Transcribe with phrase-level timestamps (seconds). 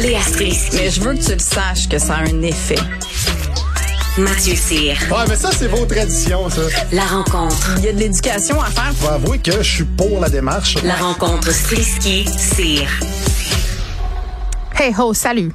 [0.00, 0.76] Léa Strisky.
[0.76, 2.78] Mais je veux que tu le saches que ça a un effet.
[4.18, 4.94] Mathieu Cyr.
[5.10, 6.62] Ouais, mais ça, c'est vos traditions, ça.
[6.92, 7.74] La rencontre.
[7.78, 8.92] Il y a de l'éducation à faire.
[9.00, 10.76] Faut avouer que je suis pour la démarche.
[10.82, 12.88] La rencontre Strisky-Cyr.
[14.78, 15.52] Hey ho, salut.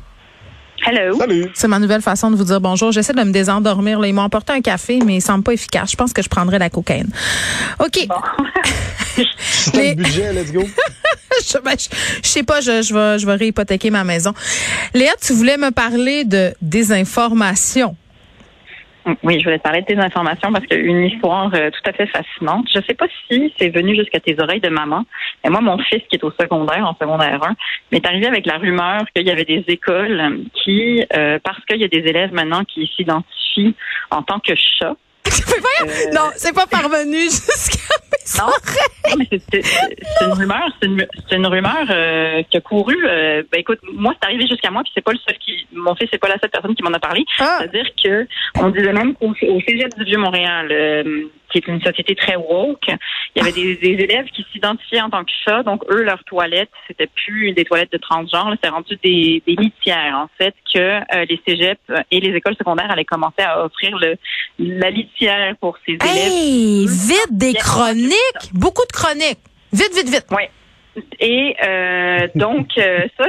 [0.90, 1.18] Hello.
[1.18, 1.50] Salut.
[1.54, 2.94] C'est ma nouvelle façon de vous dire bonjour.
[2.94, 4.00] J'essaie de me désendormir.
[4.00, 4.08] Là.
[4.08, 5.92] Ils m'ont emporté un café, mais il semble pas efficace.
[5.92, 7.10] Je pense que je prendrais la cocaïne.
[7.80, 8.08] OK.
[9.42, 10.62] C'est le budget, let's go.
[11.46, 11.90] je, ben, je-
[12.23, 14.34] je sais pas, je, je vais, je vais réhypothéquer ma maison.
[14.94, 17.95] Léa, tu voulais me parler de désinformation.
[19.23, 21.70] Oui, je voulais te parler de tes informations parce qu'il y a une histoire euh,
[21.71, 22.67] tout à fait fascinante.
[22.73, 25.05] Je sais pas si c'est venu jusqu'à tes oreilles de maman,
[25.43, 27.55] mais moi, mon fils qui est au secondaire, en secondaire 1,
[27.91, 31.85] m'est arrivé avec la rumeur qu'il y avait des écoles qui, euh, parce qu'il y
[31.85, 33.75] a des élèves maintenant qui s'identifient
[34.11, 34.95] en tant que chat,
[36.13, 39.16] Non, c'est pas parvenu jusqu'à mes Non.
[39.17, 42.95] mais c'est- une rumeur, c'est une, rumeur euh, qui a couru.
[43.08, 45.95] euh, ben écoute, moi c'est arrivé jusqu'à moi, puis c'est pas le seul qui, mon
[45.95, 47.23] fils c'est pas la seule personne qui m'en a parlé.
[47.39, 47.58] Ah.
[47.59, 48.28] C'est-à-dire que
[48.59, 52.36] on disait même qu'au au Cégep du Vieux Montréal, euh, qui est une société très
[52.36, 56.03] woke, il y avait des, des élèves qui s'identifiaient en tant que chat, donc eux
[56.03, 60.53] leurs toilettes c'était plus des toilettes de transgenre, c'était rendu des, des litières en fait
[60.73, 61.80] que euh, les cégeps
[62.11, 64.16] et les écoles secondaires allaient commencer à offrir le,
[64.59, 65.17] la litière
[65.60, 66.32] pour ces élèves.
[66.32, 68.52] Hey, vite des chroniques.
[68.54, 69.40] Beaucoup de chroniques.
[69.73, 70.26] Vite, vite, vite.
[70.32, 70.44] Oui.
[71.20, 73.26] Et euh, donc, euh, ça,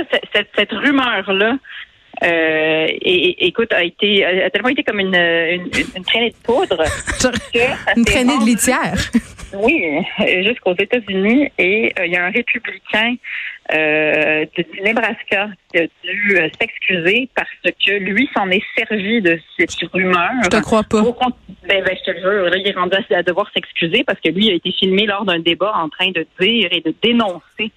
[0.56, 1.56] cette rumeur-là,
[2.22, 6.82] euh, et, écoute, a été a tellement été comme une, une, une traînée de poudre
[7.96, 8.98] Une traînée de litière.
[9.54, 11.50] Oui, euh, jusqu'aux États-Unis.
[11.58, 13.14] Et euh, il y a un républicain
[13.72, 19.38] euh, du Nebraska qui a dû euh, s'excuser parce que lui s'en est servi de
[19.58, 20.30] cette rumeur.
[20.44, 21.00] Je te crois pas.
[21.00, 24.20] Au ben, ben, je te le jure, il est rendu à, à devoir s'excuser parce
[24.20, 27.72] que lui a été filmé lors d'un débat en train de dire et de dénoncer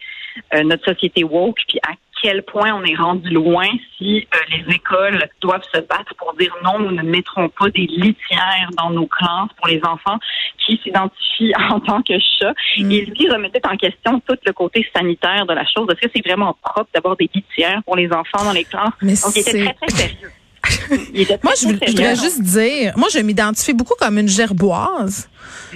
[0.64, 3.66] notre société woke, puis à quel point on est rendu loin
[3.98, 7.88] si euh, les écoles doivent se battre pour dire non, nous ne mettrons pas des
[7.88, 10.20] litières dans nos classes pour les enfants
[10.66, 12.54] qui s'identifient en tant que chat.
[12.78, 15.88] Et lui remettait en question tout le côté sanitaire de la chose.
[15.90, 18.90] Est-ce que c'est vraiment propre d'avoir des litières pour les enfants dans les classes?
[19.02, 20.32] Mais Donc, il était c'est- très, très sérieux.
[21.44, 25.28] Moi, je, je voudrais juste dire, moi, je m'identifie beaucoup comme une gerboise.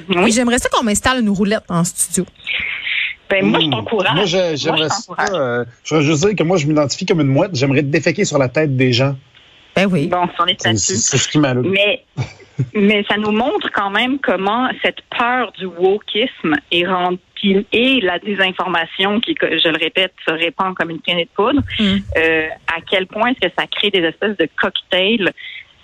[0.10, 0.28] Oui.
[0.28, 2.24] Et j'aimerais ça qu'on m'installe une roulette en studio.
[3.30, 3.72] Ben, moi, je Hmm.
[3.72, 4.16] t'encourage.
[4.16, 5.14] Moi, je- j'aimerais ça.
[5.34, 7.56] euh, je voudrais juste dire que moi, je m'identifie comme une mouette.
[7.56, 9.16] J'aimerais déféquer sur la tête des gens.
[9.76, 10.08] Ben oui.
[10.08, 10.96] Bon, on est C'est là-dessus.
[10.96, 11.70] c'est ce qui m'allume.
[11.70, 12.04] Mais,
[12.74, 17.20] mais ça nous montre quand même comment cette peur du wokisme est rendue
[17.74, 21.98] et la désinformation qui, je le répète, se répand comme une traînée de poudre, Mm.
[22.18, 25.32] euh, à quel point est-ce que ça crée des espèces de cocktails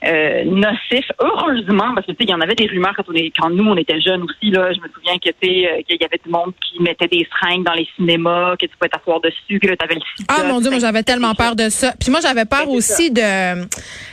[0.04, 1.12] euh, nocifs.
[1.20, 3.50] Heureusement, parce que tu sais, il y en avait des rumeurs quand, on est, quand
[3.50, 4.50] nous on était jeunes aussi.
[4.52, 7.28] Là, je me souviens que tu euh, qu'il y avait du monde qui mettait des
[7.40, 10.34] seringues dans les cinémas, que tu pouvais t'asseoir dessus, que t'avais le sida.
[10.38, 11.94] Ah mon Dieu, moi j'avais tellement peur de ça.
[12.00, 13.22] Puis moi j'avais peur Ben, aussi de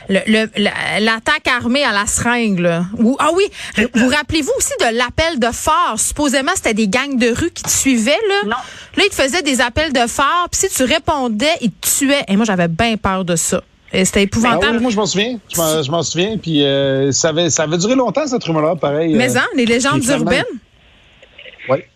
[0.09, 2.59] le- le- l'attaque armée à la seringue.
[2.59, 2.83] Là.
[2.97, 3.43] Ou, ah oui,
[3.95, 5.95] vous rappelez-vous aussi de l'appel de phare?
[5.97, 8.11] Supposément c'était des gangs de rue qui te suivaient.
[8.29, 8.49] Là, Non.
[8.97, 10.47] là ils te faisaient des appels de phare.
[10.51, 12.23] Puis si tu répondais, ils te tuaient.
[12.27, 13.61] Et moi j'avais bien peur de ça.
[13.91, 14.77] C'était Ah épouvantable.
[14.77, 15.39] oui, moi, je m'en souviens.
[15.51, 15.57] Je
[15.91, 16.37] m'en- souviens.
[16.37, 19.13] Puis euh, ça, avait, ça avait duré longtemps, cette rumeur-là, pareil.
[19.15, 20.31] Mais euh, hein, les légendes finalement-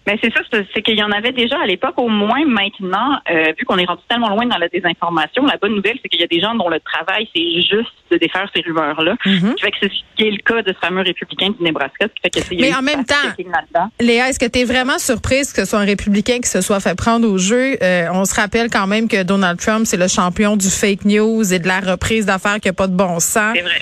[0.06, 0.42] Mais c'est ça,
[0.74, 1.94] c'est qu'il y en avait déjà à l'époque.
[1.98, 5.76] Au moins maintenant, euh, vu qu'on est rendu tellement loin dans la désinformation, la bonne
[5.76, 8.62] nouvelle, c'est qu'il y a des gens dont le travail, c'est juste de défaire ces
[8.62, 9.16] rumeurs-là.
[9.24, 11.94] Fait que c'est ce qui est le cas de ce fameux républicain du Nebraska.
[12.02, 13.90] Ce qui fait que, y a Mais en même temps-.
[14.00, 16.80] Léa, est-ce que tu es vraiment surprise que ce soit un républicain qui se soit
[16.80, 17.78] fait prendre au jeu?
[17.82, 21.54] Euh, on se rappelle quand même que Donald Trump, c'est le champion du fake news
[21.54, 23.54] et de la reprise d'affaires qui n'a pas de bon sens.
[23.56, 23.82] C'est vrai.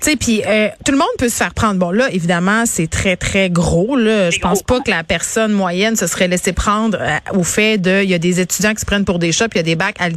[0.00, 1.78] Tu sais, puis euh, tout le monde peut se faire prendre.
[1.78, 3.96] Bon, là, évidemment, c'est très, très gros.
[3.96, 4.30] Là.
[4.30, 4.78] Je pense gros.
[4.78, 8.02] pas que la personne moyenne se serait laissée prendre euh, au fait de...
[8.02, 9.74] Il y a des étudiants qui se prennent pour des chats, puis il y a
[9.74, 10.08] des bacs à.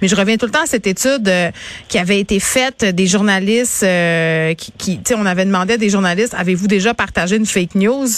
[0.00, 1.52] Mais je reviens tout le temps à cette étude euh,
[1.88, 4.72] qui avait été faite des journalistes euh, qui...
[4.72, 8.08] qui tu sais, on avait demandé à des journalistes, avez-vous déjà partagé une fake news?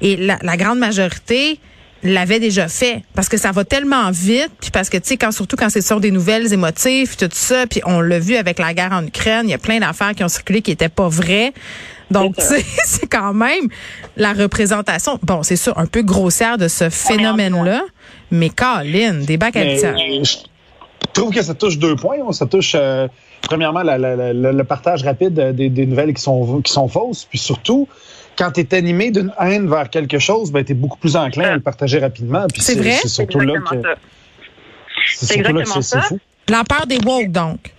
[0.00, 1.60] Et la, la grande majorité
[2.02, 5.32] l'avait déjà fait parce que ça va tellement vite puis parce que tu sais quand
[5.32, 8.74] surtout quand c'est sur des nouvelles émotives tout ça puis on l'a vu avec la
[8.74, 11.52] guerre en Ukraine il y a plein d'affaires qui ont circulé qui étaient pas vraies
[12.10, 13.68] donc tu C'est sais c'est quand même
[14.16, 17.82] la représentation bon c'est sûr un peu grossière de ce phénomène là
[18.30, 19.78] mais Colin des bacs Mais,
[20.24, 20.36] je
[21.12, 22.16] trouve que ça touche deux points.
[22.28, 22.32] hein.
[22.32, 23.08] Ça touche, euh,
[23.42, 26.88] premièrement, la- la- la- le partage rapide euh, des, des nouvelles qui sont, qui sont
[26.88, 27.24] fausses.
[27.30, 27.88] Puis surtout,
[28.38, 31.50] quand tu es animé d'une haine vers quelque chose, ben, tu es beaucoup plus enclin
[31.50, 32.46] à le partager rapidement.
[32.52, 32.92] Puis C'est vrai?
[32.92, 33.94] C'est C'est surtout là que ça.
[35.14, 36.00] c'est C'est surtout là que exactement ça.
[36.86, 37.72] des woke donc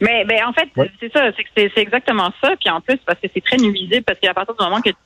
[0.00, 0.90] Mais, ben, en fait, Ouais.
[1.00, 2.52] c'est ça, c'est que c'est c'est exactement ça.
[2.58, 4.96] Puis en plus, parce que c'est très nuisible, parce qu'à partir du moment que tu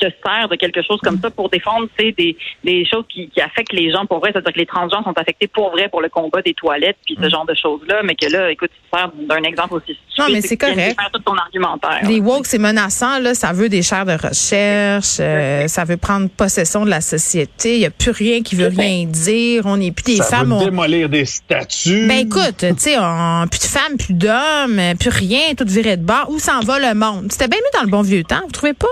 [0.00, 3.40] te sers de quelque chose comme ça pour défendre c'est des, des choses qui, qui
[3.40, 6.08] affectent les gens pour vrai, c'est-à-dire que les transgenres sont affectés pour vrai pour le
[6.08, 9.10] combat des toilettes puis ce genre de choses-là, mais que là, écoute, tu te sers
[9.28, 10.98] d'un exemple aussi Non, mais c'est correct.
[10.98, 12.00] faire tout ton argumentaire.
[12.04, 13.34] Les woke, c'est menaçant, là.
[13.34, 15.18] Ça veut des chaires de recherche.
[15.20, 17.74] euh, ça veut prendre possession de la société.
[17.74, 19.62] Il n'y a plus rien qui veut rien dire.
[19.66, 20.48] On n'est plus des Ça femmes.
[20.48, 22.06] veut on- démolir des statues.
[22.08, 26.04] Ben écoute, tu sais, on- plus de femmes, plus d'hommes, plus rien, tout viré de
[26.04, 26.26] bord.
[26.30, 27.26] Où s'en va le monde?
[27.30, 28.86] C'était bien mieux dans le bon vieux temps, vous trouvez pas?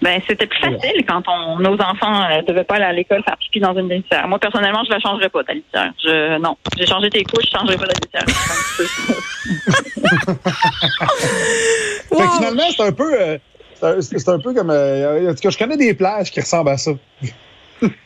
[0.00, 3.36] Ben, c'était plus facile quand on, nos enfants ne devaient pas aller à l'école faire
[3.36, 4.28] pipi dans une litière.
[4.28, 5.92] Moi, personnellement, je la changerais pas, ta litière.
[6.02, 6.56] Je, non.
[6.76, 8.24] J'ai changé tes couches, je changerais pas ta litière.
[12.08, 13.12] Fait que finalement, c'est un peu.
[13.20, 13.38] euh,
[14.00, 14.70] c'est un- peu comme.
[14.70, 16.92] euh, en tout cas, je connais des plages qui ressemblent à ça.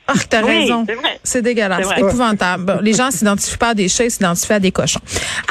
[0.07, 0.85] Ah, t'as Oui, raison.
[0.87, 1.19] c'est vrai.
[1.25, 1.89] C'est dégueulasse.
[1.89, 2.65] C'est épouvantable.
[2.67, 5.01] Bon, les gens s'identifient pas à des chats, ils s'identifient à des cochons.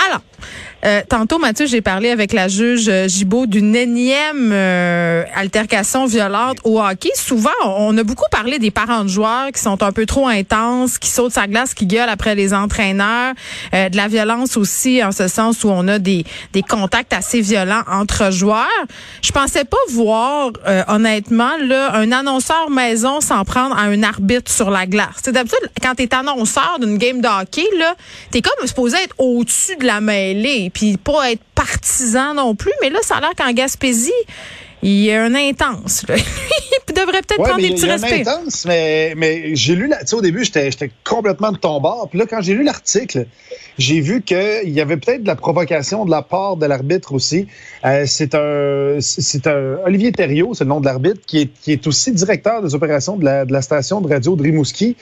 [0.08, 0.22] Alors,
[0.83, 6.57] euh, tantôt, Mathieu, j'ai parlé avec la juge euh, Gibault d'une énième euh, altercation violente
[6.63, 7.12] au hockey.
[7.16, 10.98] Souvent, on a beaucoup parlé des parents de joueurs qui sont un peu trop intenses,
[10.98, 13.33] qui sautent sa glace, qui gueulent après les entraîneurs,
[13.74, 17.42] euh, de la violence aussi, en ce sens où on a des, des contacts assez
[17.42, 18.68] violents entre joueurs.
[19.22, 24.51] Je pensais pas voir, euh, honnêtement, là, un annonceur maison s'en prendre à un arbitre
[24.51, 25.16] sur la glace.
[25.24, 27.95] C'est d'habitude, quand t'es annonceur d'une game de hockey, là,
[28.31, 32.74] t'es comme supposé être au-dessus de la mêlée, puis pas être partisan non plus.
[32.82, 34.12] Mais là, ça a l'air qu'en Gaspésie,
[34.84, 36.08] il y a un intense.
[36.08, 36.16] Là.
[36.90, 38.28] il devrait peut-être Ouais, prendre mais des il petits y a un respects.
[38.28, 42.08] intense, mais, mais j'ai lu, tu sais, au début, j'étais j'étais complètement de ton bord.
[42.10, 43.28] Puis là, quand j'ai lu l'article,
[43.78, 47.48] j'ai vu qu'il y avait peut-être de la provocation de la part de l'arbitre aussi.
[47.86, 51.72] Euh, c'est un, c'est un Olivier Thériault, c'est le nom de l'arbitre, qui est, qui
[51.74, 54.96] est aussi directeur des opérations de la, de la station de radio de Rimouski,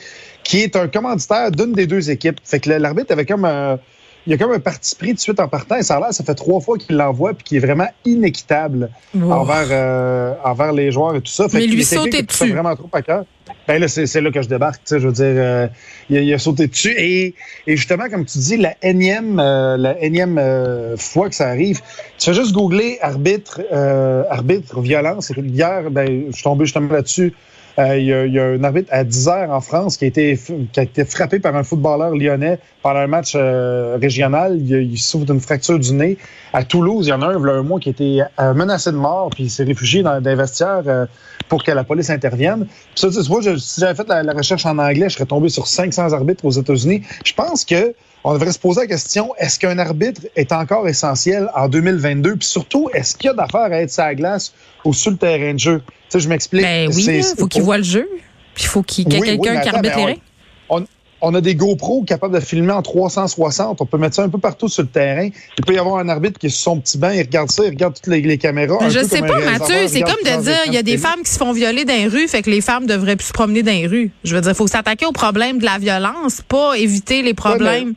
[0.43, 2.39] qui est un commanditaire d'une des deux équipes.
[2.43, 3.79] Fait que l'arbitre avait comme un,
[4.27, 5.75] il y a comme un parti pris de suite en partant.
[5.77, 8.89] Et ça a l'air, ça fait trois fois qu'il l'envoie, puis qui est vraiment inéquitable
[9.15, 9.31] Wow.
[9.31, 11.47] envers, euh, envers les joueurs et tout ça.
[11.53, 12.51] Mais que lui sauter dessus.
[12.51, 13.25] vraiment trop à cœur.
[13.67, 14.83] Ben là, c'est là que je débarque.
[14.83, 15.67] tu sais, Je veux dire, euh,
[16.09, 16.93] il, a, il a sauté dessus.
[16.97, 17.33] Et,
[17.65, 21.81] et justement, comme tu dis, la énième, euh, la énième euh, fois que ça arrive,
[22.17, 25.31] tu fais juste googler arbitre, euh, arbitre violence.
[25.35, 27.33] Hier, ben, je suis tombé justement là-dessus.
[27.79, 30.07] Euh, il, y a, y a un arbitre à 10 heures en France qui a
[30.09, 30.37] été,
[30.73, 34.57] qui a été frappé par un footballeur lyonnais pendant un match euh, régional.
[34.59, 36.17] Il, il souffre d'une fracture du nez.
[36.51, 38.53] À Toulouse, il y en a un, il a un mois, qui a été euh,
[38.53, 41.07] menacé de mort, puis il s'est réfugié dans des vestiaires
[41.47, 42.65] pour que la police intervienne.
[42.67, 45.25] Puis ça, tu vois, je- si j'avais fait la, la recherche en anglais, je serais
[45.25, 47.03] tombé sur 500 arbitres aux États-Unis.
[47.23, 47.93] Je pense que
[48.23, 52.47] on devrait se poser la question est-ce qu'un arbitre est encore essentiel en 2022 Puis
[52.47, 55.53] surtout, est-ce qu'il y a d'affaires à être sur la glace ou sur le terrain
[55.53, 55.81] de jeu?
[55.85, 56.63] Tu sais, je m'explique.
[56.63, 58.09] Ben oui, il faut qu'il voit le jeu.
[58.55, 60.21] Puis il faut qu'il y ait Oui, quelqu'un qui arbitre les règles.
[60.69, 60.85] on,
[61.21, 63.81] on a des GoPros capables de filmer en 360.
[63.81, 65.29] On peut mettre ça un peu partout sur le terrain.
[65.57, 67.63] Il peut y avoir un arbitre qui est sur son petit banc, il regarde ça,
[67.65, 68.77] il regarde toutes les, les caméras.
[68.79, 69.87] Mais un je sais pas, Mathieu.
[69.87, 72.07] C'est comme de dire, il y a des femmes qui se font violer dans les
[72.07, 74.11] rues, fait que les femmes devraient plus se promener dans les rues.
[74.23, 77.95] Je veux dire, il faut s'attaquer au problème de la violence, pas éviter les problèmes.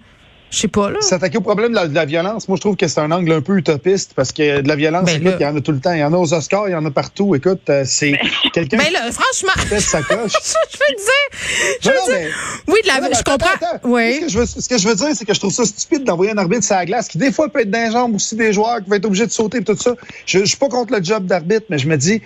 [0.53, 1.01] Je sais pas, là.
[1.01, 3.33] S'attaquer au problème de la, de la violence, moi, je trouve que c'est un angle
[3.33, 5.73] un peu utopiste parce que de la violence, Ben écoute, il y en a tout
[5.73, 5.93] le temps.
[5.95, 7.35] Il y en a aux Oscars, il y en a partout.
[7.35, 8.13] Écoute, euh, c'est
[8.53, 10.33] quelqu'un Ben qui là, franchement, sa coche.
[10.33, 12.31] je veux dire, je Non, veux non, dire,
[12.67, 13.49] mais- oui, de la, Non, je comprends.
[13.55, 13.79] attends, attends.
[13.83, 14.21] Ce Oui.
[14.21, 16.33] que, je veux, ce que je veux dire, c'est que je trouve ça stupide d'envoyer
[16.33, 18.53] un arbitre sur la glace qui, des fois, peut être dans les jambes aussi des
[18.53, 19.95] joueurs qui vont être obligés de sauter et tout ça.
[20.27, 22.21] Je, je suis pas contre le job d'arbitre, mais je me dis,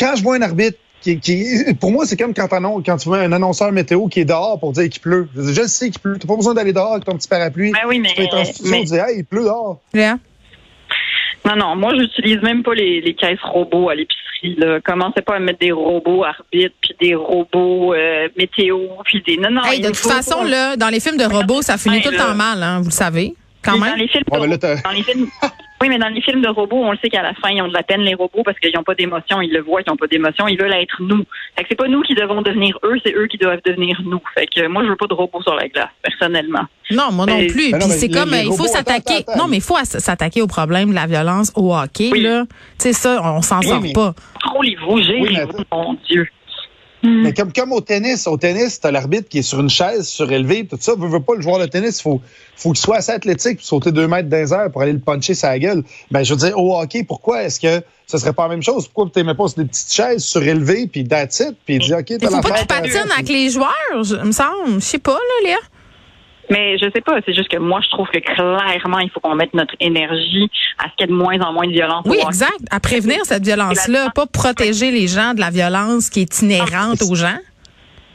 [0.00, 1.44] quand je vois un arbitre qui, qui
[1.80, 4.72] pour moi, c'est comme quand, quand tu vois un annonceur météo qui est dehors pour
[4.72, 5.28] dire qu'il pleut.
[5.36, 6.18] Je, je sais qu'il pleut.
[6.18, 7.72] T'as pas besoin d'aller dehors avec ton petit parapluie.
[7.72, 9.80] Ben oui, mais- tu peux être en studio mais- et dire, hey, il pleut dehors.
[9.94, 10.16] Léa?
[11.46, 14.56] Non, non, moi, j'utilise même pas les, les caisses robots à l'épicerie.
[14.58, 14.80] Là.
[14.84, 19.36] Commencez pas à mettre des robots arbitres, puis des robots euh, météo, puis des...
[19.36, 22.02] Non, non, Hey, de toute façon, là, dans les films de robots, ça finit Ouais,
[22.02, 23.34] tout le temps mal, hein, vous le savez.
[23.62, 23.90] Quand même.
[23.90, 25.26] Dans les films, Ouais, de, mais là, t'as- dans les films,
[25.80, 27.68] oui, mais dans les films de robots, on le sait qu'à la fin, ils ont
[27.68, 29.40] de la peine les robots parce qu'ils n'ont pas d'émotion.
[29.40, 30.48] Ils le voient qu'ils n'ont pas d'émotion.
[30.48, 31.24] Ils veulent être nous.
[31.56, 34.20] Fait que c'est pas nous qui devons devenir eux, c'est eux qui doivent devenir nous.
[34.34, 36.64] Fait que moi, je veux pas de robots sur la glace, personnellement.
[36.90, 37.70] Non, moi non plus.
[37.72, 39.24] Mais non, Puis c'est les- comme, les il faut s'attaquer.
[39.36, 42.22] Non, mais il faut s'attaquer au problème de la violence au hockey, Oui.
[42.22, 42.44] là.
[42.48, 44.14] Tu sais, ça, on s'en Oui, sort mais- pas.
[44.42, 45.82] Contrôlez-vous, Oui, gérez-vous, mais attends.
[45.84, 46.26] mon Dieu.
[47.02, 50.66] Mais comme, comme au tennis, au tennis, t'as l'arbitre qui est sur une chaise surélevée,
[50.66, 50.94] tout ça.
[50.96, 52.20] Veut, veut pas le joueur de tennis, faut,
[52.56, 54.98] faut qu'il soit assez athlétique pour sauter deux mètres dans les airs pour aller le
[54.98, 55.84] puncher sa gueule.
[56.10, 58.88] Ben, je veux dire, au hockey, pourquoi est-ce que ce serait pas la même chose?
[58.88, 62.28] Pourquoi t'aimais pas sur des petites chaises surélevées, puis that's it, puis dire, OK, t'as
[62.30, 64.74] faut pas qu'ils t'as- patinent avec les joueurs, je- me semble?
[64.74, 65.56] Je sais pas, là, Léa.
[66.50, 69.34] Mais je sais pas, c'est juste que moi, je trouve que clairement, il faut qu'on
[69.34, 72.04] mette notre énergie à ce qu'il y ait de moins en moins de violence.
[72.06, 72.58] Oui, exact.
[72.70, 77.14] À prévenir cette violence-là, pas protéger les gens de la violence qui est inhérente aux
[77.14, 77.38] gens.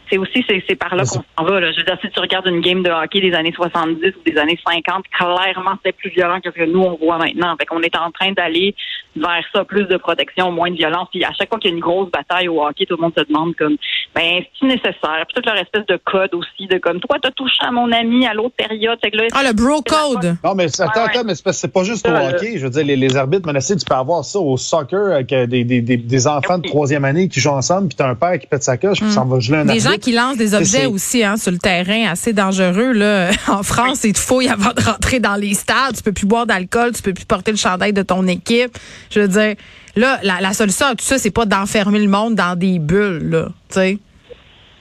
[0.10, 1.60] c'est aussi c'est, par là qu'on s'en va.
[1.60, 1.72] Là.
[1.72, 4.38] Je veux dire, si tu regardes une game de hockey des années 70 ou des
[4.38, 7.56] années 50, clairement c'était plus violent que ce que nous on voit maintenant.
[7.58, 8.75] Fait qu'on est en train d'aller
[9.16, 11.08] vers ça, plus de protection, moins de violence.
[11.12, 13.13] Puis à chaque fois qu'il y a une grosse bataille au hockey, tout le monde
[13.16, 13.78] se demande comme
[14.15, 15.24] ben c'est nécessaire.
[15.27, 18.27] Puis toute leur espèce de code aussi de comme toi t'as touché à mon ami
[18.27, 18.98] à l'autre période.
[19.01, 20.36] Fait que là, Ah, le bro code.
[20.43, 22.58] Non, mais c'est- attends, Ouais, attends, mais c'est, pas- c'est pas juste au hockey.
[22.58, 25.48] Je veux dire, les, les arbitres menacés, tu peux avoir ça au soccer avec euh,
[25.48, 28.38] des, des, des, des enfants de troisième année qui jouent ensemble, puis t'as un père
[28.39, 29.67] qui pète sa coche, puis ça va geler un Mm.
[29.67, 29.91] Des arbitre.
[29.91, 32.91] gens qui lancent des objets c'est- aussi hein, sur le terrain, assez dangereux.
[32.93, 33.29] Là.
[33.48, 35.96] En France, ils te fouillent avant de rentrer dans les stades.
[35.96, 38.77] Tu peux plus boire d'alcool, tu peux plus porter le chandail de ton équipe.
[39.10, 39.55] Je veux dire,
[39.95, 43.29] là, la, la solution à tout ça, c'est pas d'enfermer le monde dans des bulles.
[43.29, 43.97] Là, tu sais.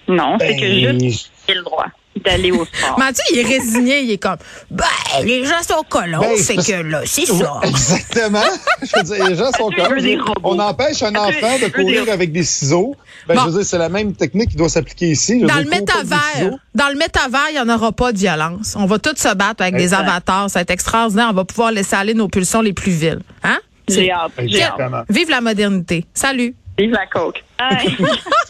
[0.08, 1.86] non, c'est que Ben, juste j'ai le droit
[2.24, 2.98] d'aller au sport.
[2.98, 4.36] Mathieu, il est résigné, il est comme,
[4.70, 4.84] ben,
[5.24, 7.60] les gens sont colons, Ben, c'est que là, c'est ça.
[7.62, 8.42] Exactement.
[8.82, 10.40] Je veux dire, les gens sont robots.
[10.44, 12.94] On empêche un enfant de courir avec des ciseaux.
[13.26, 13.40] Ben, Bon.
[13.42, 15.40] Je veux dire, c'est la même technique qui doit s'appliquer ici.
[15.40, 18.74] Dans le métavers, dans le métavers, il n'y en aura pas de violence.
[18.76, 20.50] On va tous se battre avec des avatars.
[20.50, 21.28] Ça va être extraordinaire.
[21.30, 23.20] On va pouvoir laisser aller nos pulsions les plus viles.
[23.44, 23.58] Hein?
[23.88, 24.32] J'ai hâte.
[24.38, 24.72] J'ai hâte.
[24.74, 25.02] Exactement.
[25.08, 26.04] Vive la modernité.
[26.14, 26.54] Salut.
[26.78, 27.44] Vive la coke.
[27.58, 27.96] Bye.